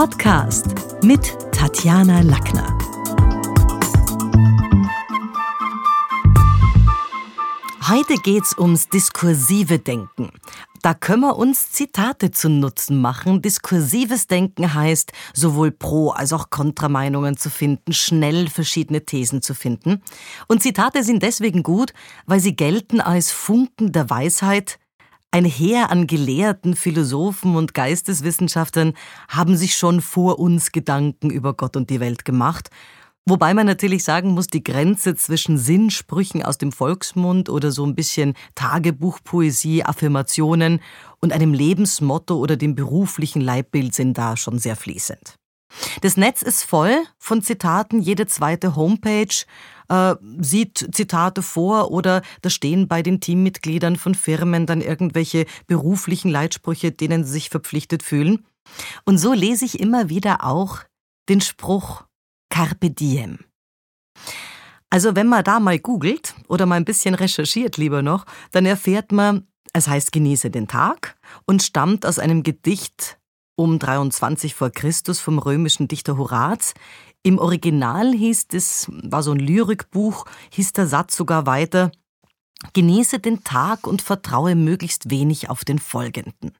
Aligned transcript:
Podcast 0.00 0.64
mit 1.04 1.36
Tatjana 1.52 2.22
Lackner. 2.22 2.78
Heute 7.86 8.14
geht's 8.22 8.56
ums 8.56 8.88
diskursive 8.88 9.78
Denken. 9.78 10.30
Da 10.80 10.94
können 10.94 11.20
wir 11.20 11.36
uns 11.36 11.72
Zitate 11.72 12.30
zu 12.30 12.48
Nutzen 12.48 12.98
machen. 13.02 13.42
Diskursives 13.42 14.26
Denken 14.26 14.72
heißt, 14.72 15.12
sowohl 15.34 15.70
Pro- 15.70 16.12
als 16.12 16.32
auch 16.32 16.48
Kontrameinungen 16.48 17.36
zu 17.36 17.50
finden, 17.50 17.92
schnell 17.92 18.48
verschiedene 18.48 19.04
Thesen 19.04 19.42
zu 19.42 19.52
finden. 19.52 20.00
Und 20.48 20.62
Zitate 20.62 21.04
sind 21.04 21.22
deswegen 21.22 21.62
gut, 21.62 21.92
weil 22.24 22.40
sie 22.40 22.56
gelten 22.56 23.02
als 23.02 23.32
Funken 23.32 23.92
der 23.92 24.08
Weisheit, 24.08 24.78
ein 25.30 25.44
Heer 25.44 25.90
an 25.90 26.06
Gelehrten, 26.06 26.74
Philosophen 26.74 27.56
und 27.56 27.74
Geisteswissenschaftlern 27.74 28.94
haben 29.28 29.56
sich 29.56 29.76
schon 29.76 30.00
vor 30.00 30.38
uns 30.38 30.72
Gedanken 30.72 31.30
über 31.30 31.54
Gott 31.54 31.76
und 31.76 31.90
die 31.90 32.00
Welt 32.00 32.24
gemacht. 32.24 32.70
Wobei 33.26 33.54
man 33.54 33.66
natürlich 33.66 34.02
sagen 34.02 34.30
muss, 34.30 34.48
die 34.48 34.64
Grenze 34.64 35.14
zwischen 35.14 35.56
Sinnsprüchen 35.56 36.42
aus 36.42 36.58
dem 36.58 36.72
Volksmund 36.72 37.48
oder 37.48 37.70
so 37.70 37.84
ein 37.84 37.94
bisschen 37.94 38.34
Tagebuchpoesie, 38.56 39.84
Affirmationen 39.84 40.80
und 41.20 41.32
einem 41.32 41.54
Lebensmotto 41.54 42.36
oder 42.36 42.56
dem 42.56 42.74
beruflichen 42.74 43.40
Leibbild 43.40 43.94
sind 43.94 44.18
da 44.18 44.36
schon 44.36 44.58
sehr 44.58 44.74
fließend. 44.74 45.36
Das 46.00 46.16
Netz 46.16 46.42
ist 46.42 46.64
voll 46.64 46.96
von 47.18 47.42
Zitaten, 47.42 48.00
jede 48.00 48.26
zweite 48.26 48.74
Homepage 48.74 49.44
äh, 49.90 50.14
sieht 50.38 50.88
Zitate 50.92 51.42
vor 51.42 51.90
oder 51.90 52.22
da 52.42 52.48
stehen 52.48 52.88
bei 52.88 53.02
den 53.02 53.20
Teammitgliedern 53.20 53.96
von 53.96 54.14
Firmen 54.14 54.64
dann 54.64 54.80
irgendwelche 54.80 55.46
beruflichen 55.66 56.30
Leitsprüche, 56.30 56.92
denen 56.92 57.24
sie 57.24 57.32
sich 57.32 57.50
verpflichtet 57.50 58.02
fühlen. 58.02 58.46
Und 59.04 59.18
so 59.18 59.32
lese 59.32 59.64
ich 59.64 59.80
immer 59.80 60.08
wieder 60.08 60.44
auch 60.44 60.78
den 61.28 61.40
Spruch 61.40 62.04
Carpe 62.50 62.90
diem. 62.90 63.40
Also 64.90 65.14
wenn 65.14 65.28
man 65.28 65.44
da 65.44 65.60
mal 65.60 65.78
googelt 65.78 66.34
oder 66.48 66.66
mal 66.66 66.76
ein 66.76 66.84
bisschen 66.84 67.14
recherchiert 67.14 67.76
lieber 67.76 68.02
noch, 68.02 68.26
dann 68.50 68.66
erfährt 68.66 69.12
man, 69.12 69.46
es 69.72 69.88
heißt 69.88 70.12
genieße 70.12 70.50
den 70.50 70.66
Tag 70.68 71.16
und 71.46 71.62
stammt 71.62 72.06
aus 72.06 72.18
einem 72.18 72.42
Gedicht 72.42 73.18
um 73.56 73.78
23 73.78 74.54
vor 74.54 74.70
Christus 74.70 75.20
vom 75.20 75.38
römischen 75.38 75.86
Dichter 75.86 76.16
Horaz. 76.16 76.74
Im 77.22 77.38
Original 77.38 78.12
hieß 78.12 78.46
es, 78.52 78.86
war 78.90 79.22
so 79.22 79.32
ein 79.32 79.40
Lyrikbuch, 79.40 80.24
hieß 80.50 80.72
der 80.72 80.86
Satz 80.86 81.16
sogar 81.16 81.46
weiter, 81.46 81.92
genieße 82.72 83.18
den 83.18 83.44
Tag 83.44 83.86
und 83.86 84.00
vertraue 84.00 84.54
möglichst 84.54 85.10
wenig 85.10 85.50
auf 85.50 85.64
den 85.64 85.78
folgenden. 85.78 86.52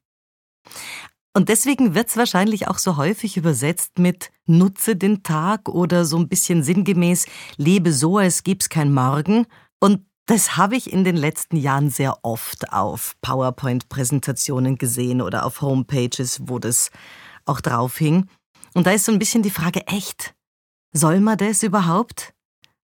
Und 1.32 1.48
deswegen 1.48 1.94
wird 1.94 2.08
es 2.08 2.16
wahrscheinlich 2.16 2.68
auch 2.68 2.78
so 2.78 2.96
häufig 2.96 3.36
übersetzt 3.36 3.98
mit 3.98 4.32
nutze 4.46 4.96
den 4.96 5.22
Tag 5.22 5.68
oder 5.68 6.04
so 6.04 6.18
ein 6.18 6.28
bisschen 6.28 6.62
sinngemäß 6.62 7.26
lebe 7.56 7.92
so, 7.92 8.18
als 8.18 8.42
gäbe 8.42 8.58
es 8.60 8.68
kein 8.68 8.92
Morgen. 8.92 9.46
Und 9.78 10.04
das 10.26 10.56
habe 10.56 10.76
ich 10.76 10.92
in 10.92 11.04
den 11.04 11.16
letzten 11.16 11.56
Jahren 11.56 11.88
sehr 11.88 12.24
oft 12.24 12.72
auf 12.72 13.16
PowerPoint-Präsentationen 13.22 14.76
gesehen 14.76 15.22
oder 15.22 15.46
auf 15.46 15.62
Homepages, 15.62 16.42
wo 16.44 16.58
das 16.58 16.90
auch 17.46 17.60
drauf 17.60 17.96
hing. 17.96 18.28
Und 18.74 18.86
da 18.86 18.90
ist 18.90 19.04
so 19.04 19.12
ein 19.12 19.18
bisschen 19.18 19.42
die 19.42 19.50
Frage, 19.50 19.86
echt, 19.86 20.34
soll 20.92 21.20
man 21.20 21.38
das 21.38 21.62
überhaupt? 21.62 22.34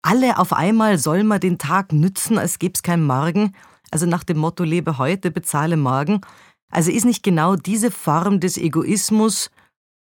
Alle 0.02 0.38
auf 0.38 0.52
einmal 0.52 0.98
soll 0.98 1.24
man 1.24 1.40
den 1.40 1.58
Tag 1.58 1.92
nützen, 1.92 2.38
als 2.38 2.58
gäbe 2.58 2.74
es 2.74 2.82
kein 2.82 3.04
Morgen? 3.04 3.54
Also 3.90 4.06
nach 4.06 4.24
dem 4.24 4.38
Motto, 4.38 4.64
lebe 4.64 4.98
heute, 4.98 5.30
bezahle 5.30 5.76
morgen. 5.76 6.20
Also 6.70 6.90
ist 6.90 7.04
nicht 7.04 7.22
genau 7.22 7.56
diese 7.56 7.90
Form 7.90 8.40
des 8.40 8.58
Egoismus 8.58 9.50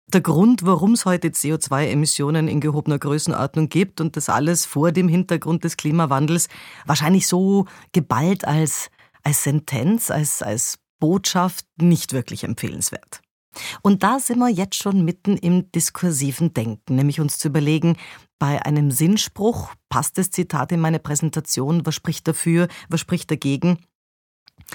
der 0.08 0.20
Grund, 0.20 0.64
warum 0.64 0.92
es 0.92 1.04
heute 1.04 1.28
CO2-Emissionen 1.28 2.48
in 2.48 2.60
gehobener 2.60 2.98
Größenordnung 2.98 3.68
gibt 3.68 4.00
und 4.00 4.16
das 4.16 4.28
alles 4.28 4.64
vor 4.64 4.92
dem 4.92 5.08
Hintergrund 5.08 5.64
des 5.64 5.76
Klimawandels 5.76 6.48
wahrscheinlich 6.86 7.26
so 7.26 7.66
geballt 7.92 8.44
als, 8.46 8.90
als 9.22 9.44
Sentenz, 9.44 10.10
als, 10.10 10.42
als 10.42 10.78
Botschaft 11.00 11.66
nicht 11.76 12.12
wirklich 12.12 12.44
empfehlenswert. 12.44 13.23
Und 13.82 14.02
da 14.02 14.18
sind 14.18 14.38
wir 14.38 14.48
jetzt 14.48 14.76
schon 14.76 15.04
mitten 15.04 15.36
im 15.36 15.70
diskursiven 15.72 16.54
Denken, 16.54 16.96
nämlich 16.96 17.20
uns 17.20 17.38
zu 17.38 17.48
überlegen, 17.48 17.96
bei 18.38 18.64
einem 18.64 18.90
Sinnspruch, 18.90 19.72
passt 19.88 20.18
das 20.18 20.30
Zitat 20.30 20.72
in 20.72 20.80
meine 20.80 20.98
Präsentation, 20.98 21.86
was 21.86 21.94
spricht 21.94 22.26
dafür, 22.28 22.68
was 22.88 23.00
spricht 23.00 23.30
dagegen? 23.30 23.78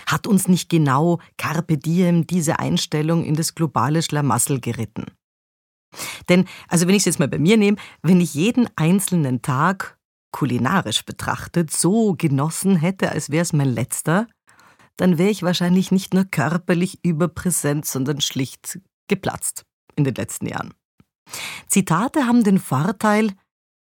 Hat 0.05 0.27
uns 0.27 0.47
nicht 0.47 0.69
genau 0.69 1.19
Carpe 1.37 1.77
Diem 1.77 2.25
diese 2.25 2.59
Einstellung 2.59 3.23
in 3.23 3.35
das 3.35 3.55
globale 3.55 4.01
Schlamassel 4.01 4.59
geritten? 4.59 5.05
Denn, 6.29 6.45
also 6.67 6.87
wenn 6.87 6.95
ich 6.95 7.01
es 7.01 7.05
jetzt 7.05 7.19
mal 7.19 7.27
bei 7.27 7.39
mir 7.39 7.57
nehme, 7.57 7.77
wenn 8.01 8.21
ich 8.21 8.33
jeden 8.33 8.67
einzelnen 8.75 9.41
Tag 9.41 9.97
kulinarisch 10.31 11.05
betrachtet 11.05 11.71
so 11.71 12.13
genossen 12.15 12.75
hätte, 12.75 13.11
als 13.11 13.31
wäre 13.31 13.41
es 13.41 13.53
mein 13.53 13.73
letzter, 13.73 14.27
dann 14.99 15.17
wäre 15.17 15.29
ich 15.29 15.43
wahrscheinlich 15.43 15.91
nicht 15.91 16.13
nur 16.13 16.25
körperlich 16.25 16.99
überpräsent, 17.03 17.85
sondern 17.85 18.19
schlicht 18.19 18.79
geplatzt 19.07 19.63
in 19.95 20.03
den 20.03 20.15
letzten 20.15 20.47
Jahren. 20.47 20.73
Zitate 21.67 22.25
haben 22.25 22.43
den 22.43 22.59
Vorteil, 22.59 23.31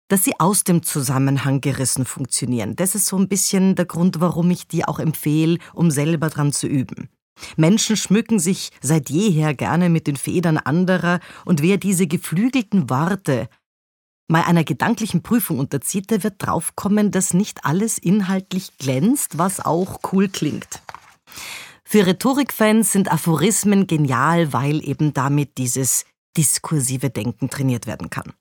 dass 0.08 0.24
sie 0.24 0.40
aus 0.40 0.64
dem 0.64 0.82
Zusammenhang 0.84 1.62
gerissen 1.62 2.06
funktionieren. 2.06 2.76
Das 2.76 2.96
ist 2.96 3.06
so 3.06 3.18
ein 3.18 3.28
bisschen 3.28 3.76
der 3.76 3.86
Grund, 3.86 4.20
warum 4.20 4.50
ich 4.50 4.68
die 4.68 4.86
auch 4.86 5.00
empfehle, 5.00 5.60
um 5.74 5.92
selber 5.92 6.30
dran 6.30 6.52
zu 6.52 6.68
üben. 6.68 7.10
Menschen 7.56 7.98
schmücken 7.98 8.40
sich 8.40 8.72
seit 8.82 9.10
jeher 9.10 9.54
gerne 9.54 9.90
mit 9.90 10.08
den 10.08 10.16
Federn 10.16 10.58
anderer, 10.58 11.20
und 11.44 11.62
wer 11.62 11.78
diese 11.78 12.08
geflügelten 12.08 12.90
Worte 12.90 13.50
mal 14.28 14.44
einer 14.44 14.63
gedanklichen 14.63 15.22
Prüfung 15.22 15.59
unterzieht, 15.59 16.09
der 16.09 16.24
wird 16.24 16.36
draufkommen, 16.40 17.12
dass 17.12 17.34
nicht 17.34 17.66
alles 17.66 17.97
inhaltlich 17.97 18.78
glänzt, 18.78 19.38
was 19.38 19.59
auch 19.59 20.00
cool 20.12 20.30
klingt. 20.30 20.81
Für 21.84 22.08
Rhetorikfans 22.08 22.91
sind 22.91 23.12
Aphorismen 23.12 23.88
genial, 23.88 24.53
weil 24.53 24.88
eben 24.88 25.13
damit 25.13 25.58
dieses 25.58 26.06
diskursive 26.36 27.09
Denken 27.09 27.50
trainiert 27.50 27.86
werden 27.86 28.09
kann. 28.09 28.34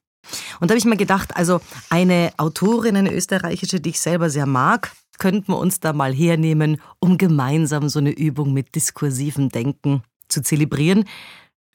Und 0.61 0.71
da 0.71 0.73
habe 0.73 0.79
ich 0.79 0.87
mir 0.87 0.97
gedacht, 0.97 1.37
also 1.37 1.61
eine 1.91 2.33
Autorin, 2.39 2.97
eine 2.97 3.13
österreichische, 3.13 3.81
die 3.81 3.91
ich 3.91 4.01
selber 4.01 4.31
sehr 4.31 4.47
mag, 4.47 4.93
könnten 5.19 5.53
wir 5.53 5.59
uns 5.59 5.81
da 5.81 5.93
mal 5.93 6.13
hernehmen, 6.13 6.81
um 6.99 7.19
gemeinsam 7.19 7.89
so 7.89 7.99
eine 7.99 8.11
Übung 8.11 8.53
mit 8.53 8.75
diskursivem 8.75 9.51
Denken 9.51 10.03
zu 10.29 10.43
zelebrieren. 10.43 11.05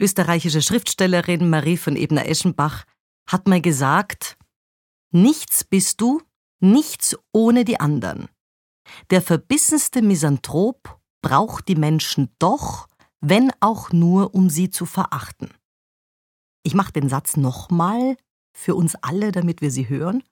Österreichische 0.02 0.62
Schriftstellerin 0.62 1.50
Marie 1.50 1.78
von 1.78 1.96
Ebner-Eschenbach 1.96 2.86
hat 3.30 3.48
mal 3.48 3.62
gesagt, 3.62 4.38
nichts 5.12 5.64
bist 5.64 6.02
du, 6.02 6.22
nichts 6.60 7.16
ohne 7.32 7.64
die 7.64 7.80
anderen. 7.80 8.28
Der 9.12 9.22
verbissenste 9.22 10.02
Misanthrop 10.02 11.00
braucht 11.22 11.68
die 11.68 11.76
Menschen 11.76 12.30
doch, 12.40 12.88
wenn 13.22 13.52
auch 13.60 13.92
nur, 13.92 14.34
um 14.34 14.50
sie 14.50 14.70
zu 14.70 14.86
verachten. 14.86 15.52
Ich 16.64 16.74
mache 16.74 16.92
den 16.92 17.08
Satz 17.08 17.38
nochmal 17.38 18.18
für 18.52 18.76
uns 18.76 18.96
alle, 18.96 19.32
damit 19.32 19.62
wir 19.62 19.72
sie 19.72 19.88
hören. 19.88 20.24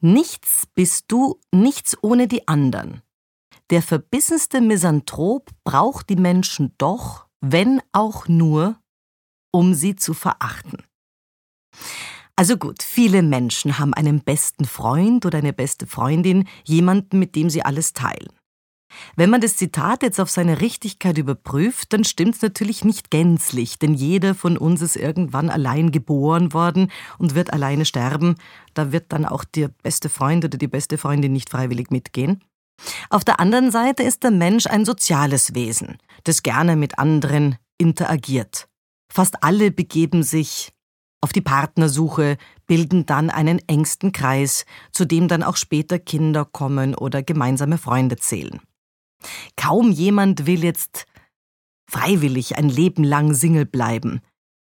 Nichts 0.00 0.66
bist 0.74 1.06
du, 1.08 1.40
nichts 1.52 1.96
ohne 2.02 2.28
die 2.28 2.46
anderen. 2.48 3.02
Der 3.70 3.82
verbissenste 3.82 4.60
Misanthrop 4.60 5.50
braucht 5.64 6.10
die 6.10 6.16
Menschen 6.16 6.74
doch, 6.76 7.26
wenn 7.40 7.80
auch 7.92 8.28
nur, 8.28 8.78
um 9.50 9.74
sie 9.74 9.96
zu 9.96 10.12
verachten. 10.12 10.84
Also 12.38 12.58
gut, 12.58 12.82
viele 12.82 13.22
Menschen 13.22 13.78
haben 13.78 13.94
einen 13.94 14.20
besten 14.20 14.66
Freund 14.66 15.24
oder 15.24 15.38
eine 15.38 15.54
beste 15.54 15.86
Freundin, 15.86 16.46
jemanden, 16.64 17.18
mit 17.18 17.34
dem 17.34 17.48
sie 17.48 17.62
alles 17.62 17.94
teilen. 17.94 18.28
Wenn 19.16 19.30
man 19.30 19.40
das 19.40 19.56
Zitat 19.56 20.02
jetzt 20.02 20.20
auf 20.20 20.30
seine 20.30 20.60
Richtigkeit 20.60 21.18
überprüft, 21.18 21.92
dann 21.92 22.04
stimmt 22.04 22.36
es 22.36 22.42
natürlich 22.42 22.84
nicht 22.84 23.10
gänzlich, 23.10 23.78
denn 23.78 23.94
jeder 23.94 24.34
von 24.34 24.56
uns 24.58 24.82
ist 24.82 24.96
irgendwann 24.96 25.50
allein 25.50 25.90
geboren 25.90 26.52
worden 26.52 26.92
und 27.18 27.34
wird 27.34 27.52
alleine 27.52 27.84
sterben. 27.84 28.36
Da 28.74 28.92
wird 28.92 29.12
dann 29.12 29.24
auch 29.24 29.44
der 29.44 29.68
beste 29.68 30.08
Freund 30.08 30.44
oder 30.44 30.58
die 30.58 30.68
beste 30.68 30.98
Freundin 30.98 31.32
nicht 31.32 31.50
freiwillig 31.50 31.90
mitgehen. 31.90 32.44
Auf 33.08 33.24
der 33.24 33.40
anderen 33.40 33.70
Seite 33.70 34.02
ist 34.02 34.22
der 34.22 34.30
Mensch 34.30 34.66
ein 34.66 34.84
soziales 34.84 35.54
Wesen, 35.54 35.96
das 36.24 36.42
gerne 36.42 36.76
mit 36.76 36.98
anderen 36.98 37.56
interagiert. 37.78 38.68
Fast 39.10 39.42
alle 39.42 39.70
begeben 39.70 40.22
sich 40.22 40.72
auf 41.20 41.32
die 41.32 41.40
Partnersuche, 41.40 42.36
bilden 42.66 43.06
dann 43.06 43.30
einen 43.30 43.58
engsten 43.68 44.12
Kreis, 44.12 44.64
zu 44.92 45.04
dem 45.04 45.28
dann 45.28 45.42
auch 45.42 45.56
später 45.56 45.98
Kinder 45.98 46.44
kommen 46.44 46.94
oder 46.94 47.22
gemeinsame 47.22 47.78
Freunde 47.78 48.16
zählen. 48.16 48.60
Kaum 49.56 49.90
jemand 49.90 50.46
will 50.46 50.62
jetzt 50.62 51.06
freiwillig 51.90 52.56
ein 52.58 52.68
Leben 52.68 53.04
lang 53.04 53.34
Single 53.34 53.66
bleiben. 53.66 54.20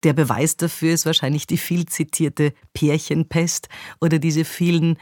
Der 0.05 0.12
Beweis 0.12 0.56
dafür 0.56 0.93
ist 0.94 1.06
wahrscheinlich 1.06 1.47
die 1.47 1.56
viel 1.56 1.87
zitierte 1.87 2.53
Pärchenpest 2.75 3.69
oder 4.00 4.19
diese 4.19 4.44
vielen 4.44 4.99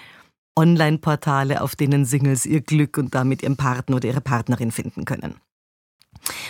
Online-Portale, 0.57 1.61
auf 1.63 1.75
denen 1.75 2.05
Singles 2.05 2.47
ihr 2.47 2.61
Glück 2.61 2.97
und 2.97 3.15
damit 3.15 3.43
ihren 3.43 3.57
Partner 3.57 3.97
oder 3.97 4.09
ihre 4.09 4.21
Partnerin 4.21 4.71
finden 4.71 5.05
können. 5.05 5.35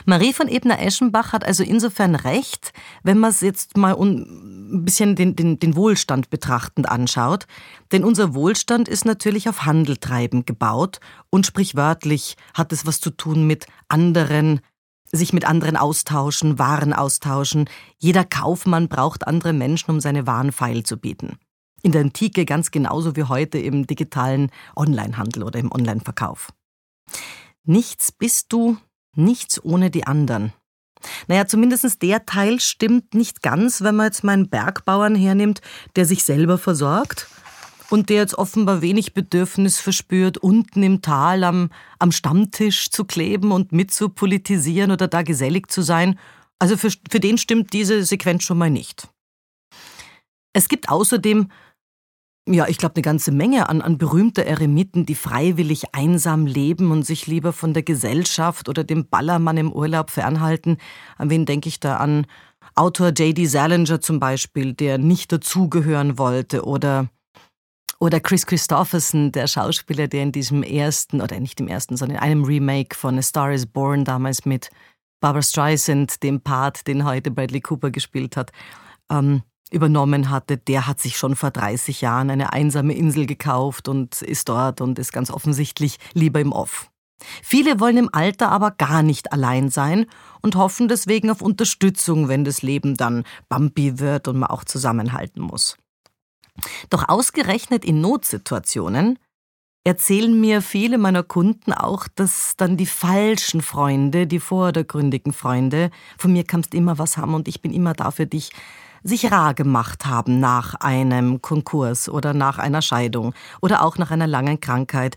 Marie 0.05 0.33
von 0.33 0.49
Ebner-Eschenbach 0.49 1.33
hat 1.33 1.45
also 1.45 1.63
insofern 1.63 2.15
recht, 2.15 2.73
wenn 3.03 3.19
man 3.19 3.31
es 3.31 3.41
jetzt 3.41 3.77
mal 3.77 3.95
ein 3.95 4.85
bisschen 4.85 5.17
den, 5.17 5.35
den, 5.37 5.59
den 5.59 5.77
Wohlstand 5.77 6.31
betrachtend 6.31 6.89
anschaut. 6.89 7.47
Denn 7.93 8.05
unser 8.05 8.35
Wohlstand 8.35 8.89
ist 8.89 9.05
natürlich 9.05 9.49
auf 9.49 9.65
Handeltreiben 9.65 10.45
gebaut 10.45 11.01
und 11.31 11.47
sprichwörtlich 11.47 12.37
hat 12.55 12.73
es 12.73 12.87
was 12.87 13.01
zu 13.01 13.11
tun 13.11 13.47
mit 13.47 13.67
anderen, 13.89 14.61
sich 15.11 15.33
mit 15.33 15.45
anderen 15.45 15.77
austauschen, 15.77 16.59
Waren 16.59 16.93
austauschen. 16.93 17.69
Jeder 17.99 18.25
Kaufmann 18.25 18.89
braucht 18.89 19.27
andere 19.27 19.53
Menschen, 19.53 19.91
um 19.91 20.01
seine 20.01 20.27
Waren 20.27 20.53
feil 20.53 20.83
zu 20.83 20.97
bieten. 20.97 21.39
In 21.83 21.93
der 21.93 22.01
Antike 22.01 22.47
ganz 22.47 22.71
genauso 22.71 23.15
wie 23.15 23.25
heute 23.25 23.59
im 23.59 23.87
digitalen 23.87 24.51
Onlinehandel 24.75 25.43
oder 25.43 25.59
im 25.59 25.71
Onlineverkauf. 25.71 26.49
Nichts 27.65 28.11
bist 28.11 28.53
du, 28.53 28.79
Nichts 29.15 29.63
ohne 29.63 29.91
die 29.91 30.07
anderen. 30.07 30.53
Naja, 31.29 31.47
zumindest 31.47 32.03
der 32.03 32.25
Teil 32.27 32.61
stimmt 32.61 33.15
nicht 33.15 33.43
ganz, 33.43 33.83
wenn 33.83 33.97
man 33.97 34.07
jetzt 34.07 34.25
meinen 34.25 34.49
Bergbauern 34.49 35.15
hernimmt, 35.15 35.61
der 35.97 36.07
sich 36.07 36.25
selber 36.25 36.59
versorgt 36.59 37.29
und 37.91 38.09
der 38.09 38.17
jetzt 38.17 38.35
offenbar 38.35 38.81
wenig 38.83 39.15
Bedürfnis 39.15 39.79
verspürt, 39.79 40.39
unten 40.39 40.83
im 40.83 41.03
Tal 41.03 41.45
am, 41.45 41.71
am 41.99 42.13
Stammtisch 42.13 42.91
zu 42.91 43.05
kleben 43.05 43.53
und 43.53 43.73
mitzupolitisieren 43.73 44.91
oder 44.91 45.09
da 45.09 45.23
gesellig 45.23 45.71
zu 45.71 45.83
sein. 45.83 46.19
Also 46.59 46.77
für, 46.77 46.91
für 47.11 47.21
den 47.21 47.39
stimmt 47.39 47.73
diese 47.73 48.05
Sequenz 48.05 48.45
schon 48.45 48.59
mal 48.59 48.71
nicht. 48.71 49.09
Es 50.53 50.69
gibt 50.69 50.89
außerdem 50.89 51.49
ja, 52.47 52.69
ich 52.69 52.77
glaube, 52.77 52.97
eine 52.97 53.03
ganze 53.03 53.33
Menge 53.33 53.69
an, 53.69 53.81
an 53.81 53.97
berühmter 53.97 54.45
Eremiten, 54.45 55.07
die 55.07 55.15
freiwillig 55.15 55.95
einsam 55.95 56.47
leben 56.47 56.91
und 56.91 57.05
sich 57.05 57.27
lieber 57.27 57.53
von 57.53 57.73
der 57.73 57.83
Gesellschaft 57.83 58.69
oder 58.69 58.85
dem 58.85 59.07
Ballermann 59.07 59.57
im 59.57 59.73
Urlaub 59.73 60.11
fernhalten. 60.11 60.77
An 61.17 61.31
wen 61.31 61.47
denke 61.47 61.69
ich 61.69 61.81
da 61.81 61.97
an? 61.97 62.27
Autor 62.75 63.09
J.D. 63.09 63.47
Salinger 63.47 64.01
zum 64.01 64.21
Beispiel, 64.21 64.75
der 64.75 64.99
nicht 64.99 65.33
dazugehören 65.33 66.19
wollte, 66.19 66.65
oder 66.65 67.09
oder 68.01 68.21
Chris 68.21 68.45
Christopherson, 68.45 69.33
der 69.33 69.47
Schauspieler, 69.47 70.09
der 70.09 70.25
in 70.25 70.33
diesem 70.33 70.63
ersten, 70.63 71.23
oder 71.23 71.41
nicht 71.41 71.61
im 71.61 71.69
ersten, 71.69 71.97
sondern 71.97 72.19
in 72.19 72.23
einem 72.23 72.45
Remake 72.45 72.95
von 72.95 73.17
A 73.19 73.23
Star 73.23 73.53
is 73.53 73.65
Born 73.67 74.05
damals 74.05 74.45
mit 74.45 74.71
Barbara 75.21 75.43
Streisand, 75.43 76.23
dem 76.23 76.43
Part, 76.43 76.87
den 76.87 77.07
heute 77.07 77.31
Bradley 77.31 77.61
Cooper 77.61 77.91
gespielt 77.91 78.37
hat, 78.37 78.53
ähm, 79.11 79.43
übernommen 79.71 80.31
hatte, 80.31 80.57
der 80.57 80.87
hat 80.87 81.01
sich 81.01 81.17
schon 81.17 81.37
vor 81.37 81.51
30 81.51 82.01
Jahren 82.01 82.31
eine 82.31 82.53
einsame 82.53 82.95
Insel 82.95 83.27
gekauft 83.27 83.89
und 83.89 84.23
ist 84.23 84.49
dort 84.49 84.81
und 84.81 84.99
ist 84.99 85.13
ganz 85.13 85.31
offensichtlich 85.31 85.99
lieber 86.13 86.41
im 86.41 86.53
Off. 86.53 86.91
Viele 87.43 87.81
wollen 87.81 87.97
im 87.97 88.11
Alter 88.13 88.51
aber 88.51 88.71
gar 88.73 89.03
nicht 89.03 89.33
allein 89.33 89.71
sein 89.71 90.07
und 90.43 90.57
hoffen 90.57 90.89
deswegen 90.89 91.31
auf 91.31 91.41
Unterstützung, 91.41 92.29
wenn 92.29 92.45
das 92.45 92.63
Leben 92.63 92.97
dann 92.97 93.25
bumpy 93.49 93.99
wird 93.99 94.29
und 94.29 94.39
man 94.39 94.51
auch 94.51 94.65
zusammenhalten 94.65 95.43
muss. 95.43 95.77
Doch 96.91 97.09
ausgerechnet 97.09 97.85
in 97.85 98.01
Notsituationen 98.01 99.19
erzählen 99.85 100.41
mir 100.41 100.63
viele 100.63 100.99
meiner 100.99 101.23
Kunden 101.23 101.73
auch, 101.73 102.09
dass 102.15 102.55
dann 102.57 102.77
die 102.77 102.87
falschen 102.87 103.61
Freunde, 103.61 104.27
die 104.27 104.41
vordergründigen 104.41 105.33
Freunde, 105.33 105.91
von 106.17 106.33
mir 106.33 106.45
kannst 106.45 106.75
immer 106.75 106.99
was 106.99 107.17
haben 107.17 107.35
und 107.35 107.49
ich 107.49 107.61
bin 107.61 107.73
immer 107.73 107.93
da 107.93 108.11
für 108.11 108.27
dich, 108.27 108.51
sich 109.05 109.31
rar 109.31 109.55
gemacht 109.55 110.07
haben 110.07 110.41
nach 110.41 110.75
einem 110.77 111.41
Konkurs 111.43 112.09
oder 112.09 112.35
nach 112.35 112.59
einer 112.59 112.83
Scheidung 112.83 113.35
oder 113.63 113.85
auch 113.85 113.99
nach 113.99 114.11
einer 114.11 114.27
langen 114.27 114.59
Krankheit. 114.59 115.17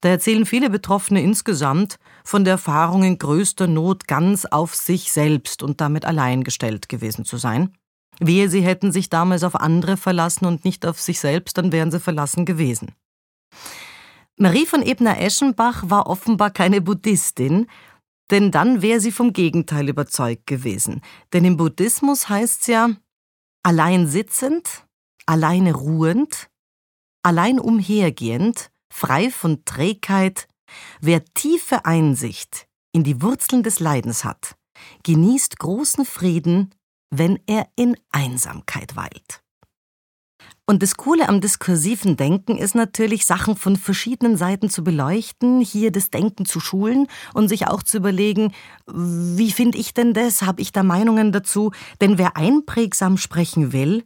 Da 0.00 0.08
erzählen 0.10 0.46
viele 0.46 0.70
Betroffene 0.70 1.20
insgesamt 1.22 1.98
von 2.24 2.44
der 2.44 2.52
Erfahrung 2.52 3.02
in 3.02 3.18
größter 3.18 3.66
Not 3.66 4.06
ganz 4.06 4.44
auf 4.44 4.74
sich 4.74 5.12
selbst 5.12 5.62
und 5.62 5.80
damit 5.80 6.04
allein 6.04 6.44
gestellt 6.44 6.88
gewesen 6.88 7.24
zu 7.24 7.36
sein. 7.36 7.74
Wehe, 8.20 8.48
sie 8.48 8.60
hätten 8.60 8.92
sich 8.92 9.10
damals 9.10 9.42
auf 9.42 9.56
andere 9.56 9.96
verlassen 9.96 10.46
und 10.46 10.64
nicht 10.64 10.86
auf 10.86 11.00
sich 11.00 11.18
selbst, 11.18 11.58
dann 11.58 11.72
wären 11.72 11.90
sie 11.90 12.00
verlassen 12.00 12.44
gewesen. 12.44 12.92
Marie 14.36 14.66
von 14.66 14.82
Ebner-Eschenbach 14.82 15.84
war 15.88 16.06
offenbar 16.08 16.50
keine 16.50 16.80
Buddhistin, 16.80 17.66
denn 18.30 18.50
dann 18.50 18.82
wäre 18.82 19.00
sie 19.00 19.12
vom 19.12 19.32
Gegenteil 19.32 19.88
überzeugt 19.88 20.46
gewesen. 20.46 21.02
Denn 21.32 21.44
im 21.44 21.56
Buddhismus 21.56 22.28
heißt 22.28 22.62
es 22.62 22.66
ja, 22.68 22.90
allein 23.64 24.06
sitzend, 24.06 24.86
alleine 25.26 25.74
ruhend, 25.74 26.50
allein 27.24 27.58
umhergehend, 27.58 28.70
frei 28.92 29.30
von 29.30 29.64
Trägheit, 29.64 30.46
wer 31.00 31.24
tiefe 31.24 31.84
Einsicht 31.84 32.68
in 32.92 33.02
die 33.02 33.22
Wurzeln 33.22 33.62
des 33.62 33.80
Leidens 33.80 34.24
hat, 34.24 34.56
genießt 35.02 35.58
großen 35.58 36.04
Frieden, 36.04 36.74
wenn 37.10 37.40
er 37.46 37.68
in 37.74 37.96
Einsamkeit 38.12 38.96
weilt. 38.96 39.43
Und 40.66 40.82
das 40.82 40.96
Coole 40.96 41.28
am 41.28 41.42
diskursiven 41.42 42.16
Denken 42.16 42.56
ist 42.56 42.74
natürlich, 42.74 43.26
Sachen 43.26 43.54
von 43.56 43.76
verschiedenen 43.76 44.38
Seiten 44.38 44.70
zu 44.70 44.82
beleuchten, 44.82 45.60
hier 45.60 45.92
das 45.92 46.08
Denken 46.08 46.46
zu 46.46 46.58
schulen 46.58 47.06
und 47.34 47.48
sich 47.48 47.68
auch 47.68 47.82
zu 47.82 47.98
überlegen, 47.98 48.54
wie 48.86 49.52
finde 49.52 49.76
ich 49.76 49.92
denn 49.92 50.14
das? 50.14 50.40
Habe 50.40 50.62
ich 50.62 50.72
da 50.72 50.82
Meinungen 50.82 51.32
dazu? 51.32 51.72
Denn 52.00 52.16
wer 52.16 52.38
einprägsam 52.38 53.18
sprechen 53.18 53.72
will, 53.72 54.04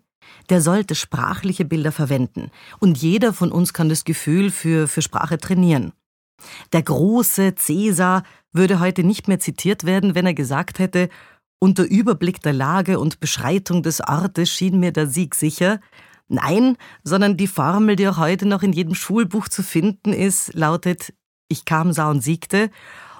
der 0.51 0.61
sollte 0.61 0.97
sprachliche 0.97 1.65
Bilder 1.65 1.93
verwenden. 1.93 2.51
Und 2.81 2.99
jeder 2.99 3.33
von 3.33 3.53
uns 3.53 3.73
kann 3.73 3.89
das 3.89 4.05
Gefühl 4.05 4.51
für, 4.51 4.89
für 4.89 5.03
Sprache 5.03 5.39
trainieren. 5.39 5.93
Der 6.73 6.83
große 6.83 7.55
Cäsar 7.55 8.25
würde 8.53 8.81
heute 8.81 9.05
nicht 9.05 9.29
mehr 9.29 9.39
zitiert 9.39 9.85
werden, 9.85 10.17
wenn 10.17 10.27
er 10.27 10.35
gesagt 10.35 10.81
hätte, 10.81 11.09
unter 11.61 11.85
Überblick 11.85 12.43
der 12.43 12.53
Lage 12.53 12.99
und 12.99 13.21
Beschreitung 13.21 13.83
des 13.83 14.01
Ortes 14.01 14.51
schien 14.51 14.79
mir 14.79 14.93
der 14.93 15.07
Sieg 15.07 15.35
sicher, 15.35 15.81
Nein, 16.29 16.77
sondern 17.03 17.37
die 17.37 17.47
Formel, 17.47 17.97
die 17.97 18.07
auch 18.09 18.19
heute 18.19 18.47
noch 18.47 18.63
in 18.63 18.73
jedem 18.73 18.95
Schulbuch 18.95 19.49
zu 19.49 19.63
finden 19.63 20.13
ist, 20.13 20.55
lautet 20.55 21.15
Ich 21.49 21.65
kam, 21.65 21.93
sah 21.93 22.11
und 22.11 22.23
siegte. 22.23 22.71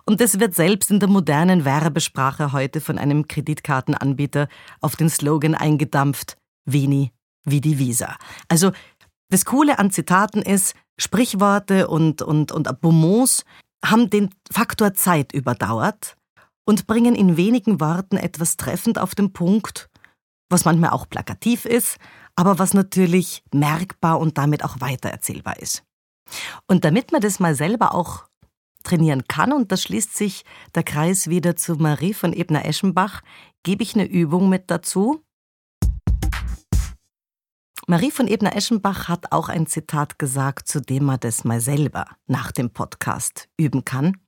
Und 0.05 0.21
das 0.21 0.41
wird 0.41 0.55
selbst 0.55 0.91
in 0.91 1.01
der 1.01 1.09
modernen 1.09 1.65
Werbesprache 1.65 2.53
heute 2.53 2.81
von 2.81 2.99
einem 2.99 3.29
Kreditkartenanbieter 3.29 4.49
auf 4.81 4.97
den 4.97 5.11
Slogan 5.11 5.55
eingedampft, 5.55 6.37
Veni 6.65 7.13
wie 7.45 7.61
die 7.61 7.79
Visa. 7.79 8.17
Also 8.49 8.73
das 9.31 9.45
Coole 9.45 9.79
an 9.79 9.91
Zitaten 9.91 10.43
ist, 10.43 10.75
Sprichworte 10.99 11.89
und, 11.89 12.23
und, 12.23 12.53
und 12.53 12.81
Bonmots 12.81 13.45
haben 13.85 14.11
den 14.11 14.31
Faktor 14.51 14.95
Zeit 14.95 15.33
überdauert 15.33 16.17
und 16.65 16.87
bringen 16.87 17.15
in 17.15 17.37
wenigen 17.37 17.81
Worten 17.81 18.17
etwas 18.17 18.57
treffend 18.57 18.99
auf 18.99 19.15
den 19.15 19.33
Punkt, 19.33 19.89
was 20.49 20.65
manchmal 20.65 20.91
auch 20.91 21.09
plakativ 21.09 21.65
ist, 21.65 21.99
aber 22.37 22.59
was 22.59 22.75
natürlich 22.75 23.43
merkbar 23.53 24.21
und 24.21 24.39
damit 24.39 24.65
auch 24.65 24.81
weitererzählbar 24.81 25.59
ist. 25.59 25.85
Und 26.67 26.85
damit 26.85 27.13
man 27.13 27.21
das 27.21 27.41
mal 27.41 27.55
selber 27.55 27.95
auch 27.95 28.27
trainieren 28.85 29.25
kann, 29.29 29.53
und 29.53 29.73
da 29.73 29.77
schließt 29.77 30.17
sich 30.17 30.45
der 30.75 30.83
Kreis 30.83 31.29
wieder 31.29 31.57
zu 31.57 31.75
Marie 31.75 32.15
von 32.15 32.33
Ebner-Eschenbach, 32.33 33.23
gebe 33.63 33.83
ich 33.83 33.95
eine 33.95 34.07
Übung 34.07 34.49
mit 34.49 34.71
dazu. 34.71 35.23
Marie 37.87 38.11
von 38.11 38.29
Ebner-Eschenbach 38.29 39.09
hat 39.09 39.33
auch 39.33 39.49
ein 39.49 39.67
Zitat 39.67 40.19
gesagt, 40.19 40.69
zu 40.69 40.81
dem 40.81 41.05
man 41.05 41.21
das 41.21 41.45
mal 41.45 41.61
selber 41.61 42.07
nach 42.27 42.53
dem 42.53 42.71
Podcast 42.71 43.49
üben 43.57 43.85
kann. 43.85 44.19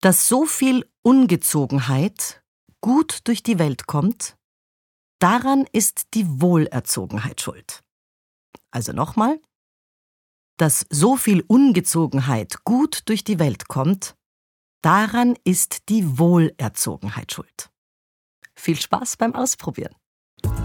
Dass 0.00 0.28
so 0.28 0.44
viel 0.46 0.88
Ungezogenheit 1.02 2.42
gut 2.80 3.20
durch 3.24 3.42
die 3.42 3.58
Welt 3.58 3.86
kommt, 3.86 4.36
Daran 5.24 5.64
ist 5.72 6.12
die 6.12 6.42
Wohlerzogenheit 6.42 7.40
schuld. 7.40 7.82
Also 8.70 8.92
nochmal, 8.92 9.40
dass 10.58 10.84
so 10.90 11.16
viel 11.16 11.42
Ungezogenheit 11.46 12.62
gut 12.64 13.00
durch 13.06 13.24
die 13.24 13.38
Welt 13.38 13.66
kommt, 13.66 14.16
daran 14.82 15.34
ist 15.42 15.88
die 15.88 16.18
Wohlerzogenheit 16.18 17.32
schuld. 17.32 17.70
Viel 18.54 18.78
Spaß 18.78 19.16
beim 19.16 19.34
Ausprobieren. 19.34 19.94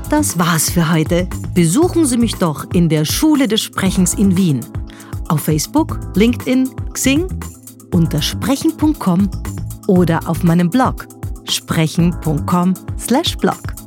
Das 0.10 0.38
war's 0.38 0.70
für 0.70 0.92
heute. 0.92 1.30
Besuchen 1.54 2.06
Sie 2.06 2.18
mich 2.18 2.36
doch 2.36 2.70
in 2.74 2.90
der 2.90 3.06
Schule 3.06 3.48
des 3.48 3.62
Sprechens 3.62 4.14
in 4.14 4.36
Wien. 4.36 4.60
Auf 5.30 5.44
Facebook, 5.44 6.02
LinkedIn, 6.18 6.70
Xing, 6.92 7.30
unter 7.94 8.22
sprechen.com 8.22 9.32
oder 9.88 10.28
auf 10.28 10.44
meinem 10.44 10.70
Blog 10.70 11.08
sprechen.com/blog. 11.50 13.79